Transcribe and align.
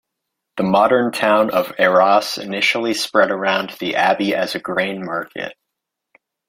The 0.57 0.63
modern 0.63 1.11
town 1.11 1.51
of 1.51 1.73
Arras 1.77 2.39
initially 2.39 2.95
spread 2.95 3.29
around 3.29 3.69
the 3.79 3.97
abbey 3.97 4.33
as 4.33 4.55
a 4.55 4.59
grain 4.59 5.05
market. 5.05 5.55